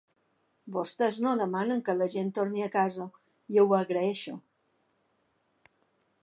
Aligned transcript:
Vostès 0.77 1.19
no 1.25 1.33
demanen 1.41 1.83
que 1.89 1.95
la 1.97 2.07
gent 2.15 2.31
torni 2.37 2.65
a 2.69 2.71
casa, 2.77 3.07
i 3.57 3.63
ho 3.65 3.67
agraeixo. 3.81 4.35